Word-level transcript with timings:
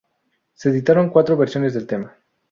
Se 0.55 0.71
editaron 0.71 1.11
cuatro 1.11 1.37
versiones 1.37 1.75
del 1.75 1.85
tema. 1.85 2.15